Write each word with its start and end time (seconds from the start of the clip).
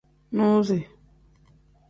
Nuzi. 0.35 0.79